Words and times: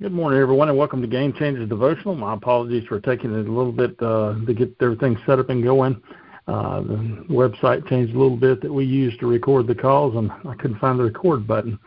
Good 0.00 0.12
morning, 0.12 0.40
everyone, 0.40 0.68
and 0.68 0.78
welcome 0.78 1.02
to 1.02 1.08
Game 1.08 1.32
Changers 1.32 1.68
Devotional. 1.68 2.14
My 2.14 2.32
apologies 2.32 2.86
for 2.86 3.00
taking 3.00 3.32
it 3.32 3.48
a 3.48 3.52
little 3.52 3.72
bit 3.72 4.00
uh, 4.00 4.34
to 4.46 4.54
get 4.54 4.76
everything 4.80 5.18
set 5.26 5.40
up 5.40 5.50
and 5.50 5.60
going. 5.60 6.00
Uh, 6.46 6.82
the 6.82 7.24
website 7.28 7.84
changed 7.88 8.14
a 8.14 8.16
little 8.16 8.36
bit 8.36 8.60
that 8.62 8.72
we 8.72 8.84
use 8.84 9.12
to 9.18 9.26
record 9.26 9.66
the 9.66 9.74
calls, 9.74 10.14
and 10.14 10.30
I 10.48 10.54
couldn't 10.54 10.78
find 10.78 11.00
the 11.00 11.02
record 11.02 11.48
button. 11.48 11.80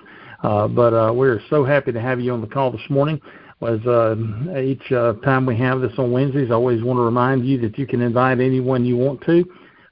Uh, 0.44 0.68
but 0.68 0.94
uh, 0.94 1.14
we're 1.14 1.40
so 1.50 1.64
happy 1.64 1.94
to 1.94 2.02
have 2.02 2.20
you 2.20 2.34
on 2.34 2.42
the 2.42 2.48
call 2.48 2.70
this 2.70 2.82
morning. 2.90 3.18
As 3.62 3.80
uh, 3.88 4.18
each 4.62 4.92
uh, 4.92 5.14
time 5.24 5.46
we 5.46 5.56
have 5.60 5.80
this 5.80 5.94
on 5.98 6.12
Wednesdays, 6.12 6.52
I 6.52 6.56
always 6.56 6.84
want 6.84 6.98
to 6.98 7.04
remind 7.04 7.48
you 7.48 7.62
that 7.62 7.80
you 7.80 7.88
can 7.88 8.02
invite 8.02 8.42
anyone 8.42 8.84
you 8.84 8.98
want 8.98 9.22
to 9.22 9.46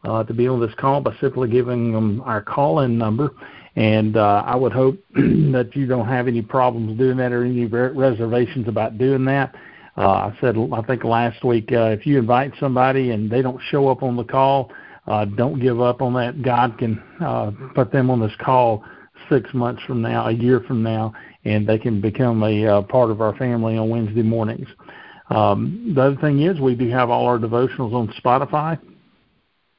uh, 0.04 0.24
to 0.24 0.34
be 0.34 0.48
on 0.48 0.60
this 0.60 0.74
call 0.76 1.02
by 1.02 1.16
simply 1.20 1.50
giving 1.50 1.92
them 1.92 2.22
our 2.22 2.42
call-in 2.42 2.98
number 2.98 3.32
and 3.76 4.18
uh, 4.18 4.44
I 4.46 4.56
would 4.56 4.74
hope 4.74 5.00
that 5.16 5.72
you 5.74 5.86
don't 5.86 6.08
have 6.08 6.28
any 6.28 6.42
problems 6.42 6.98
doing 6.98 7.18
that 7.18 7.32
or 7.32 7.46
any 7.46 7.66
reservations 7.66 8.68
about 8.68 8.98
doing 8.98 9.26
that. 9.26 9.56
Uh, 9.98 10.02
I 10.10 10.38
said, 10.42 10.58
I 10.74 10.82
think 10.82 11.04
last 11.04 11.44
week, 11.44 11.72
uh, 11.72 11.86
if 11.86 12.06
you 12.06 12.18
invite 12.20 12.54
somebody 12.60 13.12
and 13.12 13.30
they 13.30 13.42
don't 13.42 13.62
show 13.70 13.90
up 13.90 14.04
on 14.04 14.16
the 14.16 14.24
call, 14.24 14.72
uh, 15.08 15.26
don't 15.26 15.60
give 15.60 15.82
up 15.82 16.02
on 16.02 16.14
that. 16.16 16.42
God 16.42 16.78
can 16.78 17.02
uh, 17.22 17.52
put 17.74 17.92
them 17.92 18.10
on 18.10 18.20
this 18.20 18.36
call 18.40 18.84
six 19.30 19.54
months 19.54 19.82
from 19.84 20.02
now, 20.02 20.28
a 20.28 20.32
year 20.32 20.62
from 20.68 20.84
now, 20.84 21.14
and 21.46 21.68
they 21.68 21.78
can 21.78 22.02
become 22.02 22.44
a 22.44 22.66
uh, 22.66 22.82
part 22.84 23.12
of 23.12 23.22
our 23.22 23.36
family 23.38 23.78
on 23.78 23.90
Wednesday 23.90 24.24
mornings. 24.24 24.68
Um, 25.30 25.94
the 25.96 26.02
other 26.02 26.16
thing 26.18 26.42
is, 26.42 26.60
we 26.60 26.76
do 26.76 26.90
have 26.90 27.10
all 27.10 27.28
our 27.28 27.38
devotionals 27.38 27.94
on 27.94 28.14
Spotify. 28.24 28.80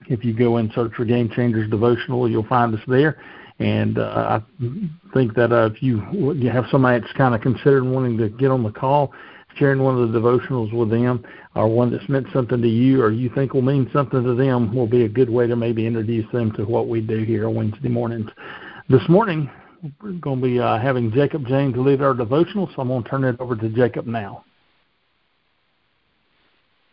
If 0.07 0.25
you 0.25 0.33
go 0.33 0.57
and 0.57 0.73
search 0.75 0.93
for 0.95 1.05
Game 1.05 1.31
Changers 1.31 1.71
Devotional, 1.71 2.29
you'll 2.29 2.47
find 2.47 2.75
us 2.75 2.81
there. 2.89 3.19
And 3.59 3.99
uh, 3.99 4.41
I 4.41 4.69
think 5.13 5.35
that 5.35 5.53
uh, 5.53 5.67
if 5.67 5.83
you 5.83 6.03
you 6.33 6.49
have 6.51 6.65
somebody 6.71 7.01
that's 7.01 7.13
kind 7.13 7.35
of 7.35 7.43
considering 7.43 7.93
wanting 7.93 8.17
to 8.17 8.31
get 8.31 8.51
on 8.51 8.63
the 8.63 8.71
call, 8.71 9.13
sharing 9.57 9.83
one 9.83 10.01
of 10.01 10.11
the 10.11 10.19
devotionals 10.19 10.73
with 10.73 10.91
them, 10.91 11.23
or 11.55 11.69
one 11.69 11.93
that's 11.93 12.09
meant 12.09 12.27
something 12.33 12.63
to 12.63 12.69
you, 12.69 13.03
or 13.03 13.11
you 13.11 13.31
think 13.35 13.53
will 13.53 13.61
mean 13.61 13.91
something 13.93 14.25
to 14.25 14.35
them, 14.35 14.75
will 14.75 14.87
be 14.87 15.05
a 15.05 15.09
good 15.09 15.29
way 15.29 15.47
to 15.47 15.57
maybe 15.57 15.87
introduce 15.87 16.31
them 16.33 16.53
to 16.53 16.65
what 16.65 16.89
we 16.89 17.03
do 17.03 17.23
here 17.25 17.47
on 17.49 17.55
Wednesday 17.55 17.91
mornings. 17.91 18.31
This 18.89 19.07
morning, 19.11 19.51
we're 20.03 20.13
going 20.13 20.41
to 20.41 20.47
be 20.47 20.59
uh, 20.59 20.79
having 20.79 21.13
Jacob 21.13 21.47
Janes 21.47 21.77
lead 21.77 22.01
our 22.01 22.15
devotional, 22.15 22.71
so 22.75 22.83
I'm 22.83 22.89
going 22.89 23.03
to 23.03 23.09
turn 23.11 23.25
it 23.25 23.39
over 23.41 23.57
to 23.57 23.69
Jacob 23.69 24.07
now. 24.07 24.45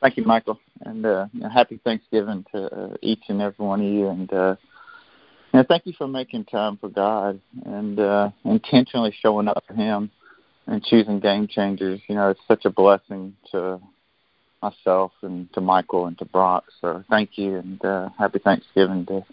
Thank 0.01 0.17
you, 0.17 0.25
Michael, 0.25 0.59
and 0.81 1.05
uh, 1.05 1.25
happy 1.51 1.79
Thanksgiving 1.83 2.45
to 2.53 2.65
uh, 2.65 2.93
each 3.01 3.23
and 3.29 3.41
every 3.41 3.65
one 3.65 3.81
of 3.81 3.87
you. 3.87 4.07
And 4.07 4.31
uh, 4.31 4.55
and 5.53 5.67
thank 5.67 5.87
you 5.87 5.93
for 5.97 6.07
making 6.07 6.45
time 6.45 6.77
for 6.77 6.89
God 6.89 7.41
and 7.65 7.99
uh, 7.99 8.29
intentionally 8.45 9.15
showing 9.21 9.47
up 9.47 9.63
for 9.67 9.73
Him 9.73 10.11
and 10.67 10.83
choosing 10.83 11.19
game 11.19 11.47
changers. 11.47 11.99
You 12.07 12.15
know, 12.15 12.29
it's 12.29 12.39
such 12.47 12.65
a 12.65 12.69
blessing 12.69 13.35
to 13.51 13.79
myself 14.61 15.13
and 15.23 15.51
to 15.53 15.61
Michael 15.61 16.05
and 16.05 16.17
to 16.19 16.25
Brock. 16.25 16.65
So 16.79 17.03
thank 17.09 17.37
you 17.37 17.55
and 17.55 17.83
uh, 17.83 18.09
happy 18.19 18.39
Thanksgiving 18.39 19.05
to 19.07 19.25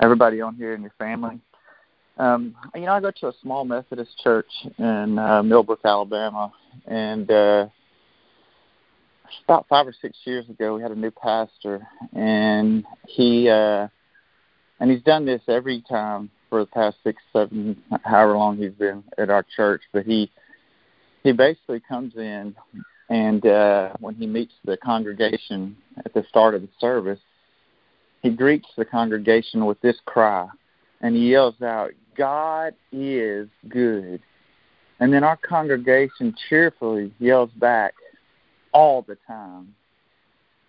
everybody 0.00 0.40
on 0.40 0.54
here 0.54 0.72
and 0.72 0.82
your 0.82 0.94
family. 0.98 1.40
Um, 2.18 2.54
you 2.74 2.82
know, 2.82 2.92
I 2.92 3.00
go 3.00 3.10
to 3.10 3.28
a 3.28 3.32
small 3.42 3.64
Methodist 3.64 4.18
church 4.22 4.48
in 4.78 5.18
uh, 5.18 5.42
Millbrook, 5.42 5.80
Alabama, 5.84 6.52
and 6.86 7.30
uh, 7.30 7.66
about 9.44 9.66
five 9.68 9.86
or 9.86 9.94
six 10.00 10.16
years 10.24 10.48
ago, 10.48 10.76
we 10.76 10.82
had 10.82 10.90
a 10.90 10.96
new 10.96 11.10
pastor, 11.10 11.86
and 12.14 12.84
he 13.06 13.48
uh, 13.48 13.88
and 14.80 14.90
he's 14.90 15.02
done 15.02 15.24
this 15.24 15.42
every 15.48 15.82
time 15.88 16.30
for 16.50 16.60
the 16.60 16.66
past 16.66 16.96
six, 17.02 17.22
seven, 17.32 17.82
however 18.04 18.36
long 18.36 18.56
he's 18.56 18.72
been 18.72 19.02
at 19.18 19.30
our 19.30 19.44
church. 19.56 19.82
But 19.92 20.06
he 20.06 20.30
he 21.22 21.32
basically 21.32 21.80
comes 21.80 22.14
in 22.16 22.54
and 23.08 23.46
uh, 23.46 23.92
when 24.00 24.14
he 24.16 24.26
meets 24.26 24.54
the 24.64 24.76
congregation 24.76 25.76
at 26.04 26.12
the 26.12 26.24
start 26.28 26.54
of 26.54 26.62
the 26.62 26.68
service, 26.80 27.20
he 28.22 28.30
greets 28.30 28.66
the 28.76 28.84
congregation 28.84 29.64
with 29.66 29.80
this 29.80 29.96
cry, 30.06 30.48
and 31.00 31.14
he 31.14 31.30
yells 31.30 31.60
out, 31.62 31.92
"God 32.16 32.74
is 32.90 33.48
good." 33.68 34.20
And 34.98 35.12
then 35.12 35.22
our 35.22 35.36
congregation 35.36 36.34
cheerfully 36.48 37.12
yells 37.18 37.50
back, 37.50 37.94
"All 38.76 39.02
the 39.02 39.18
time." 39.26 39.74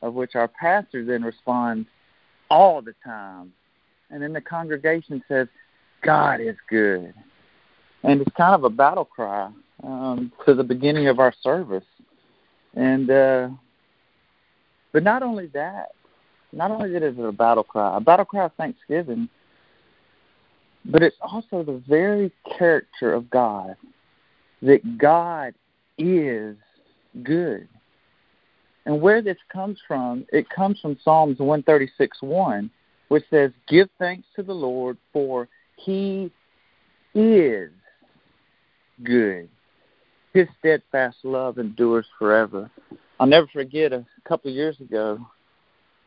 Of 0.01 0.13
which 0.13 0.35
our 0.35 0.47
pastor 0.47 1.03
then 1.03 1.23
responds, 1.23 1.88
"All 2.50 2.81
the 2.81 2.95
time." 3.03 3.53
and 4.09 4.22
then 4.22 4.34
the 4.34 4.41
congregation 4.41 5.23
says, 5.28 5.47
God 6.01 6.40
is 6.40 6.56
good. 6.69 7.13
And 8.03 8.22
it's 8.22 8.35
kind 8.35 8.56
of 8.56 8.63
a 8.63 8.69
battle 8.69 9.06
cry 9.06 9.50
um, 9.84 10.31
to 10.46 10.53
the 10.53 10.63
beginning 10.63 11.07
of 11.07 11.19
our 11.19 11.34
service. 11.41 11.84
And 12.75 13.09
uh, 13.09 13.50
but 14.94 15.03
not 15.03 15.23
only 15.23 15.47
that, 15.47 15.90
not 16.53 16.72
only 16.72 16.91
is 16.96 17.17
it 17.17 17.19
a 17.19 17.31
battle 17.31 17.63
cry, 17.63 17.97
a 17.97 18.00
battle 18.00 18.25
cry 18.25 18.46
of 18.46 18.53
thanksgiving, 18.53 19.28
but 20.85 21.01
it's 21.03 21.17
also 21.22 21.63
the 21.63 21.81
very 21.88 22.31
character 22.57 23.13
of 23.13 23.29
God 23.29 23.75
that 24.62 24.97
God 24.97 25.53
is 25.97 26.56
good. 27.23 27.67
And 28.88 29.02
where 29.02 29.22
this 29.22 29.38
comes 29.52 29.80
from, 29.86 30.25
it 30.31 30.50
comes 30.50 30.80
from 30.80 30.98
Psalms 31.03 31.38
136 31.38 32.18
1 32.22 32.72
which 33.09 33.24
says, 33.30 33.52
Give 33.68 33.90
thanks 34.00 34.28
to 34.36 34.44
the 34.44 34.53
Lord, 34.53 34.98
for 35.14 35.48
he 35.75 36.31
is 37.14 37.72
good. 39.03 39.50
His 40.34 40.47
steadfast 40.59 41.18
love 41.24 41.58
endures 41.58 42.06
forever. 42.20 42.70
I'll 43.20 43.28
never 43.28 43.47
forget 43.47 43.94
a 43.94 44.06
couple 44.28 44.52
of 44.52 44.56
years 44.56 44.80
ago, 44.80 45.20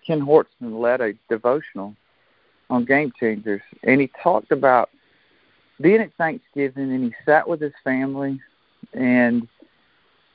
Ken 0.07 0.21
Hortzman 0.21 0.81
led 0.81 1.01
a 1.01 1.13
devotional 1.29 1.95
on 2.69 2.85
Game 2.85 3.13
Changers, 3.19 3.63
and 3.83 4.01
he 4.01 4.11
talked 4.23 4.53
about 4.53 4.91
being 5.81 6.01
at 6.01 6.15
Thanksgiving, 6.17 6.93
and 6.93 7.05
he 7.05 7.15
sat 7.25 7.49
with 7.49 7.61
his 7.61 7.73
family, 7.83 8.41
and 8.93 9.49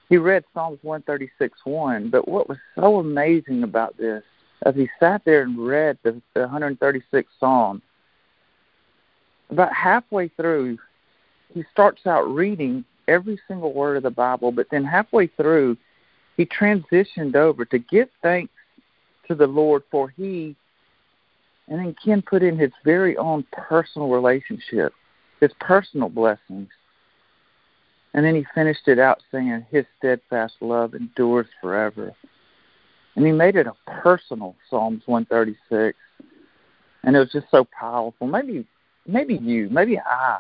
he 0.10 0.18
read 0.18 0.44
Psalms 0.54 0.80
136 0.82 1.60
1. 1.64 2.10
But 2.10 2.28
what 2.28 2.48
was 2.48 2.58
so 2.76 3.00
amazing 3.00 3.64
about 3.64 3.98
this 3.98 4.24
as 4.64 4.76
he 4.76 4.90
sat 5.00 5.24
there 5.26 5.44
and 5.44 5.58
read 5.58 5.98
the, 6.04 6.22
the 6.34 6.42
136th 6.42 7.26
Psalm, 7.40 7.82
about 9.50 9.74
halfway 9.74 10.28
through, 10.30 10.78
he 11.54 11.64
starts 11.72 12.06
out 12.08 12.24
reading 12.24 12.84
every 13.08 13.40
single 13.48 13.74
word 13.74 13.98
of 13.98 14.04
the 14.04 14.10
Bible, 14.10 14.52
but 14.52 14.68
then 14.72 14.84
halfway 14.84 15.28
through, 15.28 15.78
he 16.38 16.46
transitioned 16.46 17.36
over 17.36 17.64
to 17.66 17.78
give 17.78 18.10
thanks 18.22 18.54
to 19.28 19.36
the 19.36 19.48
Lord 19.48 19.84
for 19.92 20.10
he, 20.10 20.56
and 21.68 21.80
then 21.80 21.96
Ken 22.04 22.22
put 22.22 22.44
in 22.44 22.58
his 22.58 22.72
very 22.84 23.16
own 23.18 23.46
personal 23.52 24.10
relationship, 24.10 24.94
his 25.40 25.52
personal 25.60 26.10
blessings. 26.10 26.70
And 28.16 28.24
then 28.24 28.34
he 28.34 28.46
finished 28.56 28.88
it 28.88 28.98
out 28.98 29.22
saying, 29.30 29.66
His 29.70 29.86
steadfast 29.98 30.54
love 30.62 30.96
endures 30.96 31.48
forever. 31.62 32.16
And 33.16 33.26
he 33.26 33.34
made 33.34 33.58
it 33.58 33.68
a 33.68 33.74
personal 34.02 34.56
Psalms 34.70 35.04
136. 35.06 35.98
And 37.04 37.16
it 37.16 37.20
was 37.20 37.32
just 37.34 37.48
so 37.52 37.68
powerful. 37.78 38.26
Maybe, 38.26 38.66
maybe 39.06 39.36
you, 39.36 39.70
maybe 39.70 40.00
I. 40.00 40.40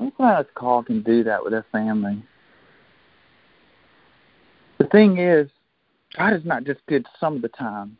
I'm 0.00 0.10
glad 0.16 0.46
this 0.46 0.52
call 0.54 0.82
can 0.82 1.02
do 1.02 1.22
that 1.24 1.44
with 1.44 1.52
a 1.52 1.62
family. 1.72 2.24
The 4.78 4.86
thing 4.86 5.18
is, 5.18 5.50
God 6.16 6.32
is 6.32 6.44
not 6.46 6.64
just 6.64 6.80
good 6.86 7.04
some 7.20 7.36
of 7.36 7.42
the 7.42 7.48
time. 7.48 7.98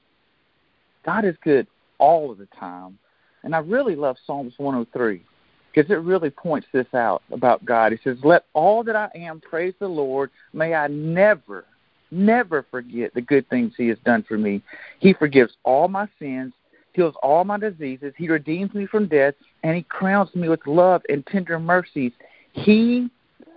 God 1.04 1.26
is 1.26 1.36
good 1.44 1.66
all 1.98 2.32
of 2.32 2.38
the 2.38 2.48
time. 2.58 2.98
And 3.42 3.54
I 3.54 3.58
really 3.58 3.96
love 3.96 4.16
Psalms 4.26 4.54
103 4.56 5.24
because 5.72 5.90
it 5.90 6.00
really 6.00 6.30
points 6.30 6.66
this 6.72 6.92
out 6.94 7.22
about 7.30 7.64
God. 7.64 7.92
He 7.92 7.98
says, 8.02 8.18
Let 8.22 8.44
all 8.52 8.82
that 8.84 8.96
I 8.96 9.10
am 9.14 9.40
praise 9.40 9.74
the 9.78 9.88
Lord. 9.88 10.30
May 10.52 10.74
I 10.74 10.88
never 10.88 11.64
never 12.10 12.66
forget 12.70 13.14
the 13.14 13.20
good 13.20 13.48
things 13.48 13.72
He 13.76 13.88
has 13.88 13.98
done 14.04 14.24
for 14.26 14.38
me. 14.38 14.62
He 14.98 15.12
forgives 15.12 15.52
all 15.64 15.88
my 15.88 16.08
sins, 16.18 16.52
heals 16.92 17.14
all 17.22 17.44
my 17.44 17.58
diseases, 17.58 18.12
He 18.16 18.28
redeems 18.28 18.74
me 18.74 18.86
from 18.86 19.08
death, 19.08 19.34
and 19.62 19.76
He 19.76 19.82
crowns 19.82 20.34
me 20.34 20.48
with 20.48 20.66
love 20.66 21.02
and 21.08 21.26
tender 21.26 21.58
mercies. 21.58 22.12
He 22.52 23.08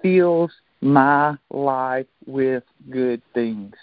fills 0.02 0.52
my 0.82 1.36
life 1.50 2.08
with 2.26 2.64
good 2.90 3.22
things. 3.34 3.74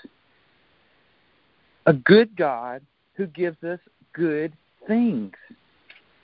A 1.87 1.93
good 1.93 2.37
God 2.37 2.83
who 3.15 3.27
gives 3.27 3.63
us 3.65 3.81
good 4.13 4.53
things. 4.87 5.35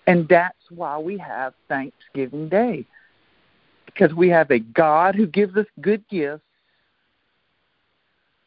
And 0.06 0.28
that's 0.28 0.58
why 0.70 0.98
we 0.98 1.18
have 1.18 1.54
Thanksgiving 1.68 2.48
Day. 2.48 2.86
Because 3.86 4.14
we 4.14 4.28
have 4.28 4.50
a 4.50 4.58
God 4.58 5.14
who 5.14 5.26
gives 5.26 5.56
us 5.56 5.66
good 5.80 6.06
gifts 6.08 6.42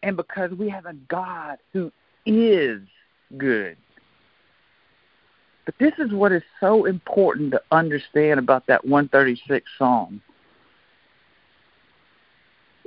and 0.03 0.15
because 0.15 0.51
we 0.51 0.69
have 0.69 0.85
a 0.85 0.94
God 0.94 1.57
who 1.73 1.91
is 2.25 2.81
good. 3.38 3.75
But 5.65 5.75
this 5.79 5.94
is 6.00 6.13
what 6.13 6.31
is 6.31 6.44
so 6.59 6.85
important 6.85 7.51
to 7.51 7.61
understand 7.71 8.39
about 8.39 8.67
that 8.67 8.85
136 8.85 9.69
Psalm. 9.77 10.21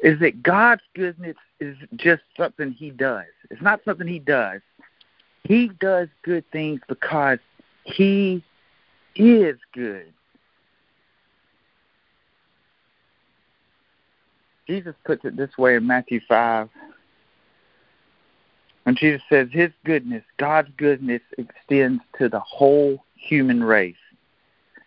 is 0.02 0.18
that 0.18 0.42
God's 0.42 0.82
goodness 0.94 1.36
is 1.60 1.76
just 1.96 2.22
something 2.36 2.72
He 2.72 2.90
does. 2.90 3.26
It's 3.50 3.62
not 3.62 3.80
something 3.84 4.06
He 4.06 4.18
does. 4.18 4.60
He 5.44 5.68
does 5.80 6.08
good 6.22 6.44
things 6.50 6.80
because 6.88 7.38
He 7.84 8.42
is 9.14 9.58
good. 9.72 10.12
Jesus 14.66 14.94
puts 15.04 15.24
it 15.24 15.36
this 15.36 15.56
way 15.58 15.76
in 15.76 15.86
Matthew 15.86 16.20
5. 16.28 16.68
When 18.84 18.96
Jesus 18.96 19.22
says 19.28 19.48
His 19.50 19.70
goodness, 19.84 20.24
God's 20.38 20.70
goodness 20.76 21.22
extends 21.38 22.02
to 22.18 22.28
the 22.28 22.40
whole 22.40 23.04
human 23.14 23.62
race. 23.62 23.94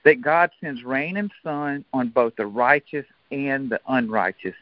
That 0.04 0.22
God 0.22 0.52
sends 0.62 0.84
rain 0.84 1.18
and 1.18 1.32
sun 1.44 1.86
on 1.94 2.10
both 2.10 2.36
the 2.36 2.46
righteous 2.46 3.06
and 3.32 3.70
the 3.70 3.80
unrighteous. 3.88 4.56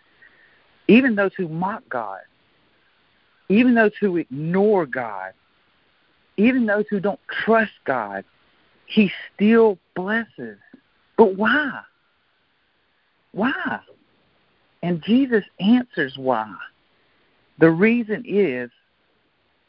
Even 0.87 1.15
those 1.15 1.33
who 1.35 1.47
mock 1.47 1.83
God, 1.89 2.21
even 3.49 3.75
those 3.75 3.91
who 3.99 4.17
ignore 4.17 4.85
God, 4.85 5.33
even 6.37 6.65
those 6.65 6.85
who 6.89 6.99
don't 6.99 7.19
trust 7.29 7.73
God, 7.85 8.23
He 8.93 9.11
still 9.33 9.79
blesses. 9.95 10.59
But 11.17 11.35
why? 11.35 11.81
Why? 13.31 13.79
And 14.83 15.01
Jesus 15.01 15.43
answers 15.59 16.15
why. 16.15 16.53
The 17.57 17.71
reason 17.71 18.23
is 18.27 18.69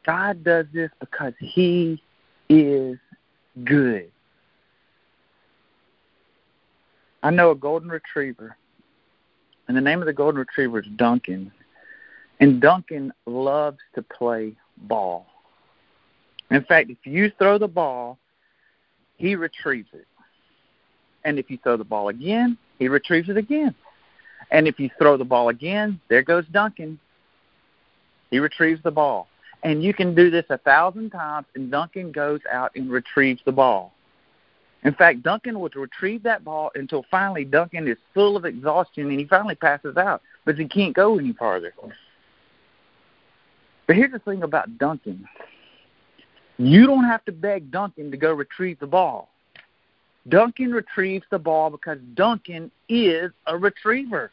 God 0.05 0.44
does 0.44 0.67
this 0.75 0.91
because 1.00 1.32
He 1.38 2.03
is 2.50 2.99
good. 3.65 4.11
I 7.23 7.31
know 7.31 7.53
a 7.53 7.55
golden 7.55 7.88
retriever, 7.88 8.59
and 9.69 9.76
the 9.76 9.81
name 9.81 10.00
of 10.00 10.06
the 10.06 10.12
golden 10.12 10.41
retriever 10.41 10.81
is 10.81 10.87
Duncan. 10.97 11.50
And 12.41 12.61
Duncan 12.61 13.11
loves 13.25 13.79
to 13.94 14.03
play 14.03 14.55
ball. 14.76 15.25
In 16.50 16.62
fact, 16.65 16.91
if 16.91 16.99
you 17.05 17.32
throw 17.38 17.56
the 17.56 17.69
ball, 17.69 18.19
he 19.16 19.37
retrieves 19.37 19.88
it. 19.93 20.06
And 21.25 21.38
if 21.38 21.50
you 21.50 21.58
throw 21.62 21.76
the 21.76 21.84
ball 21.84 22.08
again, 22.08 22.58
he 22.78 22.88
retrieves 22.88 23.28
it 23.28 23.37
again. 23.37 23.75
And 24.50 24.69
if 24.69 24.78
you 24.78 24.90
throw 24.99 25.16
the 25.16 25.25
ball 25.25 25.49
again, 25.49 26.00
there 26.08 26.22
goes 26.22 26.44
Duncan. 26.52 26.99
He 28.31 28.38
retrieves 28.38 28.82
the 28.82 28.90
ball. 28.90 29.28
And 29.62 29.82
you 29.82 29.94
can 29.94 30.14
do 30.14 30.31
this 30.31 30.44
a 30.50 30.58
thousand 30.58 31.11
times, 31.11 31.46
and 31.55 31.70
Duncan 31.70 32.12
goes 32.12 32.40
out 32.52 32.72
and 32.76 32.90
retrieves 32.90 33.40
the 33.46 33.52
ball. 33.52 33.94
In 34.82 34.93
fact, 34.93 35.22
Duncan 35.22 35.61
would 35.61 35.75
retrieve 35.76 36.22
that 36.25 36.44
ball 36.44 36.70
until 36.75 37.06
finally 37.11 37.46
Duncan 37.46 37.88
is 37.88 37.96
full 38.12 38.37
of 38.37 38.44
exhaustion 38.44 39.08
and 39.08 39.19
he 39.19 39.25
finally 39.25 39.55
passes 39.55 39.96
out, 39.96 40.20
but 40.44 40.58
he 40.58 40.69
can't 40.69 40.94
go 40.94 41.19
any 41.19 41.32
farther. 41.32 41.72
But 43.87 43.96
here's 43.96 44.12
the 44.12 44.19
thing 44.19 44.43
about 44.43 44.76
Duncan 44.76 45.26
you 46.58 46.86
don't 46.86 47.04
have 47.04 47.24
to 47.24 47.32
beg 47.32 47.70
Duncan 47.70 48.10
to 48.10 48.16
go 48.16 48.32
retrieve 48.32 48.78
the 48.78 48.86
ball. 48.86 49.28
Duncan 50.28 50.72
retrieves 50.72 51.24
the 51.30 51.38
ball 51.38 51.70
because 51.70 51.98
Duncan 52.14 52.70
is 52.88 53.30
a 53.46 53.56
retriever. 53.56 54.30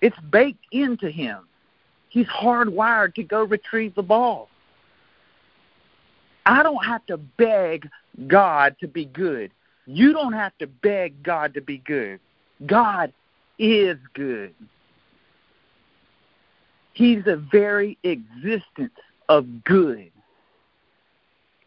It's 0.00 0.18
baked 0.30 0.64
into 0.72 1.10
him. 1.10 1.46
He's 2.08 2.26
hardwired 2.26 3.14
to 3.14 3.22
go 3.22 3.44
retrieve 3.44 3.94
the 3.94 4.02
ball. 4.02 4.48
I 6.44 6.62
don't 6.62 6.84
have 6.84 7.04
to 7.06 7.16
beg 7.16 7.88
God 8.26 8.76
to 8.80 8.86
be 8.86 9.06
good. 9.06 9.50
You 9.86 10.12
don't 10.12 10.32
have 10.32 10.56
to 10.58 10.66
beg 10.66 11.22
God 11.22 11.54
to 11.54 11.60
be 11.60 11.78
good. 11.78 12.20
God 12.64 13.12
is 13.58 13.96
good. 14.14 14.54
He's 16.92 17.24
the 17.24 17.36
very 17.36 17.98
existence 18.02 18.92
of 19.28 19.64
good. 19.64 20.10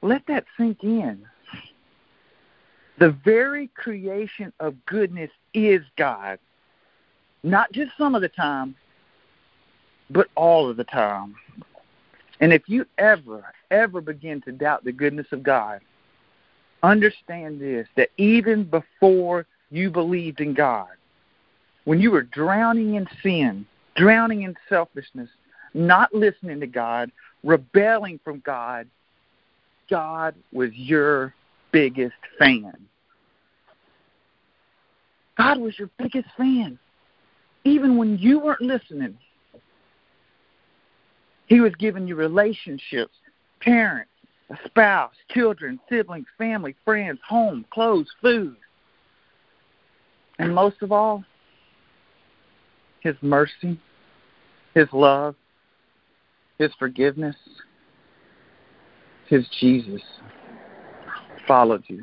Let 0.02 0.26
that 0.28 0.46
sink 0.58 0.84
in. 0.84 1.26
The 3.00 3.12
very 3.12 3.68
creation 3.68 4.52
of 4.60 4.76
goodness 4.86 5.32
is 5.54 5.82
God. 5.98 6.40
Not 7.44 7.72
just 7.72 7.92
some 7.98 8.16
of 8.16 8.22
the 8.22 8.30
time, 8.30 8.76
but 10.10 10.28
all 10.36 10.70
of 10.70 10.78
the 10.78 10.84
time. 10.84 11.36
And 12.42 12.54
if 12.54 12.64
you 12.68 12.86
ever, 12.98 13.54
ever 13.72 14.02
begin 14.02 14.42
to 14.42 14.52
doubt 14.52 14.84
the 14.84 14.92
goodness 14.92 15.28
of 15.32 15.44
God, 15.44 15.82
understand 16.84 17.60
this 17.60 17.88
that 17.96 18.10
even 18.18 18.64
before 18.64 19.46
you 19.72 19.90
believed 19.90 20.40
in 20.40 20.54
God, 20.54 20.88
when 21.86 22.00
you 22.00 22.12
were 22.12 22.24
drowning 22.24 22.96
in 22.96 23.08
sin, 23.22 23.66
drowning 23.96 24.44
in 24.44 24.56
selfishness, 24.68 25.30
not 25.74 26.14
listening 26.14 26.60
to 26.60 26.68
God, 26.68 27.12
rebelling 27.44 28.20
from 28.24 28.40
God, 28.40 28.88
God 29.90 30.36
was 30.52 30.70
your 30.74 31.34
biggest 31.72 32.16
fan. 32.38 32.74
God 35.38 35.60
was 35.60 35.78
your 35.80 35.90
biggest 35.98 36.28
fan. 36.38 36.78
Even 37.64 37.98
when 37.98 38.18
you 38.18 38.40
weren't 38.40 38.62
listening, 38.62 39.18
He 41.48 41.60
was 41.62 41.74
giving 41.80 42.08
you 42.08 42.16
relationships, 42.16 43.16
parents, 43.62 44.12
a 44.50 44.58
spouse, 44.66 45.14
children, 45.30 45.80
siblings, 45.90 46.28
family, 46.38 46.76
friends, 46.86 47.20
home, 47.28 47.66
clothes, 47.72 48.08
food. 48.22 48.56
And 50.40 50.54
most 50.54 50.82
of 50.82 50.92
all, 50.92 51.24
His 53.02 53.16
mercy, 53.22 53.80
His 54.74 54.88
love, 54.92 55.36
His 56.58 56.72
forgiveness, 56.80 57.36
His 59.30 59.48
Jesus 59.60 60.02
followed 61.48 61.84
you. 61.88 62.02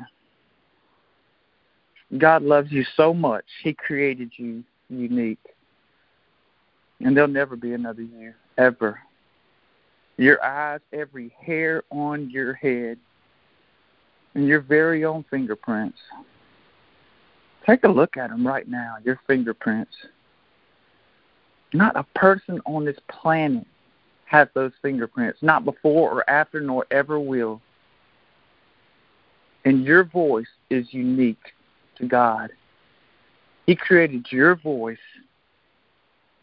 God 2.17 2.41
loves 2.41 2.71
you 2.71 2.85
so 2.95 3.13
much, 3.13 3.43
He 3.63 3.73
created 3.73 4.31
you 4.37 4.63
unique. 4.89 5.39
And 7.01 7.15
there'll 7.15 7.29
never 7.29 7.57
be 7.57 7.73
another 7.73 8.01
you, 8.01 8.33
ever. 8.57 8.99
Your 10.15 10.43
eyes, 10.43 10.79
every 10.93 11.33
hair 11.45 11.83
on 11.91 12.29
your 12.29 12.53
head, 12.53 12.97
and 14.33 14.47
your 14.47 14.61
very 14.61 15.03
own 15.03 15.25
fingerprints. 15.29 15.99
Take 17.65 17.83
a 17.83 17.89
look 17.89 18.15
at 18.15 18.29
them 18.29 18.47
right 18.47 18.67
now, 18.67 18.95
your 19.03 19.19
fingerprints. 19.27 19.93
Not 21.73 21.97
a 21.97 22.05
person 22.17 22.61
on 22.65 22.85
this 22.85 22.97
planet 23.09 23.67
has 24.27 24.47
those 24.53 24.73
fingerprints, 24.81 25.39
not 25.41 25.63
before 25.65 26.11
or 26.11 26.29
after, 26.29 26.59
nor 26.59 26.85
ever 26.91 27.19
will. 27.19 27.61
And 29.65 29.83
your 29.83 30.03
voice 30.03 30.47
is 30.69 30.85
unique 30.91 31.53
to 31.97 32.05
God. 32.05 32.51
He 33.65 33.75
created 33.75 34.27
your 34.29 34.55
voice 34.55 34.97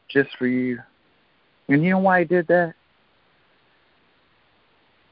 just 0.09 0.31
for 0.39 0.47
you. 0.47 0.79
And 1.69 1.83
you 1.83 1.91
know 1.91 1.99
why 1.99 2.21
He 2.21 2.25
did 2.25 2.47
that? 2.49 2.75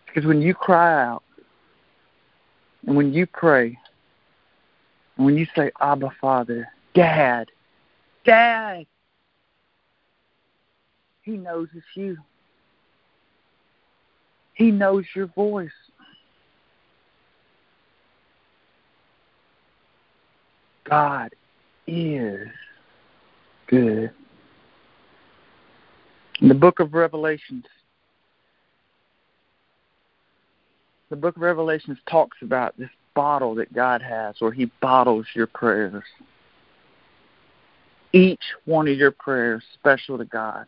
Because 0.06 0.26
when 0.26 0.42
you 0.42 0.54
cry 0.54 1.04
out, 1.04 1.22
and 2.86 2.96
when 2.96 3.12
you 3.12 3.26
pray, 3.26 3.78
and 5.16 5.26
when 5.26 5.36
you 5.36 5.46
say, 5.54 5.70
Abba, 5.80 6.10
Father, 6.20 6.68
Dad, 6.94 7.48
Dad, 8.24 8.86
He 11.22 11.32
knows 11.32 11.68
it's 11.74 11.84
you. 11.94 12.18
He 14.54 14.70
knows 14.70 15.04
your 15.14 15.26
voice. 15.28 15.70
God 20.84 21.30
is 21.86 22.48
good. 23.66 24.10
In 26.40 26.48
the 26.48 26.54
book 26.54 26.80
of 26.80 26.92
Revelations, 26.92 27.64
the 31.08 31.16
book 31.16 31.36
of 31.36 31.42
Revelations 31.42 31.98
talks 32.08 32.38
about 32.42 32.76
this 32.76 32.90
bottle 33.14 33.54
that 33.54 33.72
God 33.72 34.02
has 34.02 34.34
where 34.38 34.52
He 34.52 34.66
bottles 34.80 35.26
your 35.34 35.46
prayers. 35.46 36.04
Each 38.12 38.42
one 38.64 38.88
of 38.88 38.96
your 38.96 39.12
prayers 39.12 39.62
special 39.74 40.18
to 40.18 40.24
God. 40.24 40.66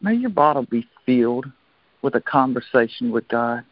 May 0.00 0.14
your 0.14 0.30
bottle 0.30 0.64
be 0.64 0.86
filled 1.06 1.46
with 2.02 2.14
a 2.14 2.20
conversation 2.20 3.10
with 3.10 3.26
God. 3.28 3.64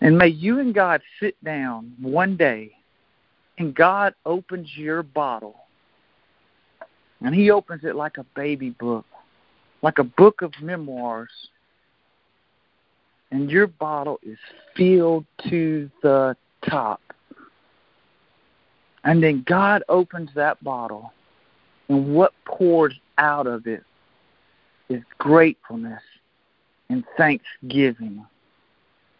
And 0.00 0.16
may 0.16 0.28
you 0.28 0.60
and 0.60 0.74
God 0.74 1.00
sit 1.20 1.42
down 1.44 1.92
one 2.00 2.36
day 2.36 2.72
and 3.58 3.74
God 3.74 4.14
opens 4.24 4.68
your 4.76 5.02
bottle. 5.02 5.56
And 7.20 7.34
He 7.34 7.50
opens 7.50 7.84
it 7.84 7.96
like 7.96 8.18
a 8.18 8.24
baby 8.36 8.70
book, 8.70 9.06
like 9.82 9.98
a 9.98 10.04
book 10.04 10.42
of 10.42 10.52
memoirs. 10.62 11.30
And 13.30 13.50
your 13.50 13.66
bottle 13.66 14.18
is 14.22 14.38
filled 14.76 15.26
to 15.50 15.90
the 16.02 16.36
top. 16.68 17.00
And 19.04 19.22
then 19.22 19.44
God 19.46 19.82
opens 19.88 20.30
that 20.34 20.62
bottle, 20.62 21.12
and 21.88 22.14
what 22.14 22.32
pours 22.44 22.94
out 23.16 23.46
of 23.46 23.66
it 23.66 23.84
is 24.88 25.02
gratefulness 25.18 26.02
and 26.88 27.04
thanksgiving 27.16 28.24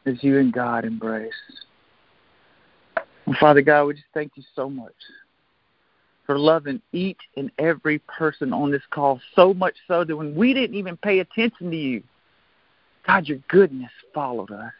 as 0.07 0.23
you 0.23 0.39
and 0.39 0.53
God 0.53 0.85
embrace. 0.85 1.33
Father 3.39 3.61
God, 3.61 3.85
we 3.85 3.95
just 3.95 4.07
thank 4.15 4.33
you 4.37 4.43
so 4.57 4.71
much 4.71 4.95
for 6.25 6.39
loving 6.39 6.81
each 6.93 7.21
and 7.37 7.51
every 7.59 7.99
person 8.01 8.53
on 8.53 8.71
this 8.71 8.83
call, 8.91 9.21
so 9.35 9.55
much 9.55 9.75
so 9.87 10.05
that 10.05 10.17
when 10.17 10.35
we 10.35 10.53
didn't 10.53 10.77
even 10.77 10.97
pay 10.97 11.21
attention 11.21 11.71
to 11.71 11.77
you, 11.77 12.03
God, 13.07 13.27
your 13.27 13.39
goodness 13.49 13.91
followed 14.15 14.51
us. 14.51 14.73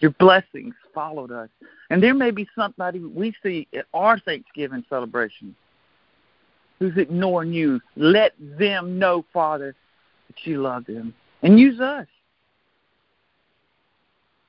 Your 0.00 0.10
blessings 0.12 0.74
followed 0.92 1.30
us. 1.30 1.48
And 1.90 2.02
there 2.02 2.14
may 2.14 2.32
be 2.32 2.48
somebody 2.56 2.98
we 2.98 3.32
see 3.42 3.68
at 3.76 3.86
our 3.94 4.18
Thanksgiving 4.18 4.84
celebration 4.88 5.54
who's 6.80 6.96
ignoring 6.96 7.52
you. 7.52 7.80
Let 7.94 8.32
them 8.40 8.98
know, 8.98 9.24
Father, 9.32 9.76
that 10.28 10.36
you 10.44 10.62
love 10.62 10.86
them. 10.86 11.14
And 11.42 11.58
use 11.58 11.80
us. 11.80 12.06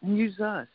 And 0.02 0.18
use 0.18 0.40
us. 0.40 0.68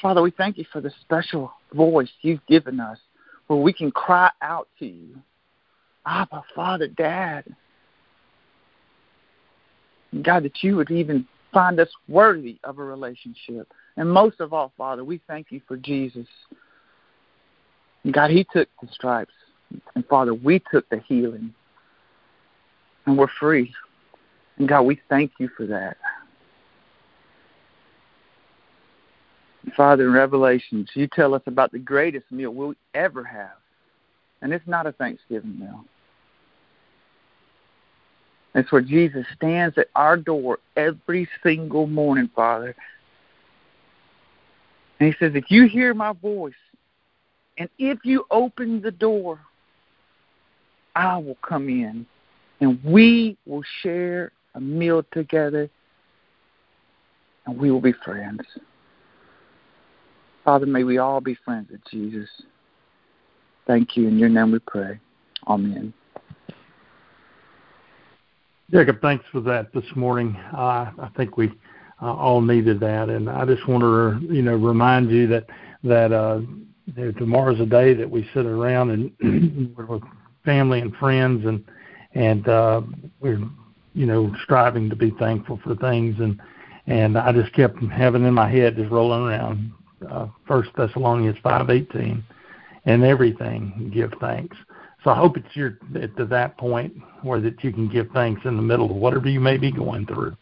Father, 0.00 0.20
we 0.20 0.30
thank 0.30 0.58
you 0.58 0.64
for 0.72 0.80
the 0.80 0.92
special 1.00 1.52
voice 1.72 2.10
you've 2.22 2.44
given 2.46 2.80
us 2.80 2.98
where 3.46 3.58
we 3.58 3.72
can 3.72 3.90
cry 3.90 4.30
out 4.42 4.68
to 4.78 4.86
you. 4.86 5.16
Abba, 6.06 6.42
Father, 6.54 6.88
Dad. 6.88 7.44
God, 10.22 10.44
that 10.44 10.62
you 10.62 10.76
would 10.76 10.90
even 10.90 11.26
find 11.52 11.80
us 11.80 11.88
worthy 12.08 12.58
of 12.64 12.78
a 12.78 12.84
relationship. 12.84 13.72
And 13.96 14.10
most 14.10 14.40
of 14.40 14.52
all, 14.52 14.72
Father, 14.76 15.04
we 15.04 15.20
thank 15.26 15.50
you 15.50 15.60
for 15.66 15.76
Jesus. 15.76 16.26
God, 18.10 18.30
He 18.30 18.46
took 18.52 18.68
the 18.82 18.88
stripes. 18.92 19.32
And 19.94 20.06
Father, 20.06 20.34
we 20.34 20.62
took 20.70 20.88
the 20.88 21.00
healing. 21.08 21.54
And 23.06 23.18
we're 23.18 23.28
free. 23.38 23.72
And 24.58 24.68
God, 24.68 24.82
we 24.82 25.00
thank 25.08 25.32
you 25.38 25.48
for 25.56 25.66
that. 25.66 25.96
Father, 29.76 30.04
in 30.04 30.12
Revelations, 30.12 30.90
you 30.94 31.08
tell 31.08 31.34
us 31.34 31.42
about 31.46 31.72
the 31.72 31.78
greatest 31.78 32.30
meal 32.30 32.50
we'll 32.50 32.74
ever 32.94 33.24
have. 33.24 33.56
And 34.42 34.52
it's 34.52 34.66
not 34.66 34.86
a 34.86 34.92
Thanksgiving 34.92 35.58
meal. 35.58 35.84
It's 38.54 38.70
where 38.70 38.82
Jesus 38.82 39.26
stands 39.34 39.76
at 39.78 39.88
our 39.96 40.16
door 40.16 40.58
every 40.76 41.28
single 41.42 41.86
morning, 41.86 42.30
Father. 42.36 42.76
And 45.00 45.12
he 45.12 45.14
says, 45.18 45.32
If 45.34 45.50
you 45.50 45.66
hear 45.66 45.92
my 45.92 46.12
voice, 46.12 46.52
and 47.58 47.68
if 47.78 47.98
you 48.04 48.26
open 48.30 48.80
the 48.80 48.90
door, 48.90 49.40
I 50.94 51.16
will 51.18 51.38
come 51.42 51.68
in, 51.68 52.06
and 52.64 52.82
we 52.82 53.36
will 53.46 53.62
share 53.82 54.32
a 54.54 54.60
meal 54.60 55.04
together, 55.12 55.68
and 57.46 57.58
we 57.58 57.70
will 57.70 57.80
be 57.80 57.92
friends. 58.04 58.40
Father, 60.44 60.64
may 60.64 60.82
we 60.82 60.98
all 60.98 61.20
be 61.20 61.36
friends 61.44 61.68
with 61.70 61.80
Jesus. 61.90 62.28
Thank 63.66 63.96
you. 63.96 64.08
In 64.08 64.18
your 64.18 64.30
name 64.30 64.52
we 64.52 64.60
pray. 64.60 64.98
Amen. 65.46 65.92
Jacob, 68.70 69.00
thanks 69.02 69.24
for 69.30 69.40
that 69.42 69.72
this 69.74 69.84
morning. 69.94 70.34
Uh, 70.52 70.90
I 70.98 71.10
think 71.16 71.36
we 71.36 71.52
uh, 72.00 72.14
all 72.14 72.40
needed 72.40 72.80
that, 72.80 73.10
and 73.10 73.28
I 73.28 73.44
just 73.44 73.68
want 73.68 73.82
to, 73.82 74.34
you 74.34 74.42
know, 74.42 74.56
remind 74.56 75.10
you 75.10 75.26
that 75.28 75.44
that 75.84 76.12
uh, 76.12 76.40
tomorrow's 77.18 77.60
a 77.60 77.66
day 77.66 77.92
that 77.92 78.10
we 78.10 78.26
sit 78.32 78.46
around 78.46 78.90
and 79.20 79.76
with 79.76 80.02
family 80.46 80.80
and 80.80 80.94
friends, 80.96 81.44
and 81.44 81.62
and 82.14 82.48
uh, 82.48 82.80
we're, 83.20 83.40
you 83.94 84.06
know, 84.06 84.34
striving 84.42 84.88
to 84.90 84.96
be 84.96 85.10
thankful 85.18 85.60
for 85.62 85.74
things, 85.76 86.16
and 86.20 86.40
and 86.86 87.16
I 87.16 87.32
just 87.32 87.52
kept 87.54 87.82
having 87.84 88.24
in 88.24 88.34
my 88.34 88.50
head 88.50 88.76
just 88.76 88.90
rolling 88.90 89.22
around 89.22 89.72
uh, 90.08 90.26
First 90.46 90.70
Thessalonians 90.76 91.38
five 91.42 91.70
eighteen, 91.70 92.24
and 92.84 93.04
everything 93.04 93.90
give 93.92 94.12
thanks. 94.20 94.56
So 95.02 95.10
I 95.10 95.16
hope 95.16 95.36
it's 95.36 95.54
your 95.54 95.78
to 96.16 96.24
that 96.26 96.56
point 96.56 96.94
where 97.22 97.40
that 97.40 97.62
you 97.62 97.72
can 97.72 97.88
give 97.88 98.08
thanks 98.12 98.42
in 98.44 98.56
the 98.56 98.62
middle 98.62 98.90
of 98.90 98.96
whatever 98.96 99.28
you 99.28 99.40
may 99.40 99.58
be 99.58 99.70
going 99.70 100.06
through, 100.06 100.36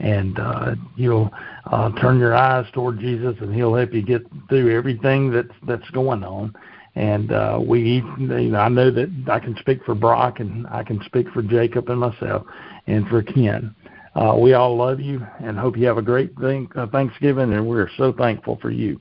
and 0.00 0.38
uh, 0.38 0.74
you'll 0.96 1.30
uh, 1.66 1.90
turn 2.00 2.18
your 2.18 2.34
eyes 2.34 2.66
toward 2.72 2.98
Jesus, 2.98 3.36
and 3.40 3.54
He'll 3.54 3.74
help 3.74 3.92
you 3.92 4.02
get 4.02 4.22
through 4.48 4.76
everything 4.76 5.30
that's 5.30 5.54
that's 5.66 5.88
going 5.90 6.24
on. 6.24 6.54
And 6.96 7.32
uh, 7.32 7.60
we, 7.64 8.02
you 8.18 8.26
know, 8.26 8.58
I 8.58 8.68
know 8.68 8.90
that 8.90 9.10
I 9.28 9.38
can 9.38 9.56
speak 9.60 9.84
for 9.84 9.94
Brock, 9.94 10.40
and 10.40 10.66
I 10.66 10.82
can 10.82 11.02
speak 11.04 11.28
for 11.30 11.42
Jacob 11.42 11.88
and 11.88 12.00
myself, 12.00 12.46
and 12.86 13.06
for 13.08 13.22
Ken. 13.22 13.74
Uh, 14.14 14.36
we 14.36 14.54
all 14.54 14.76
love 14.76 14.98
you, 15.00 15.24
and 15.40 15.56
hope 15.56 15.76
you 15.76 15.86
have 15.86 15.98
a 15.98 16.02
great 16.02 16.32
uh, 16.42 16.86
Thanksgiving, 16.88 17.52
and 17.52 17.66
we're 17.66 17.88
so 17.96 18.12
thankful 18.12 18.58
for 18.60 18.70
you. 18.70 19.00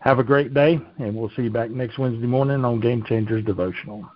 Have 0.00 0.18
a 0.18 0.24
great 0.24 0.54
day, 0.54 0.78
and 0.98 1.14
we'll 1.14 1.30
see 1.36 1.42
you 1.42 1.50
back 1.50 1.70
next 1.70 1.98
Wednesday 1.98 2.26
morning 2.26 2.64
on 2.64 2.80
Game 2.80 3.04
Changers 3.04 3.44
Devotional. 3.44 4.08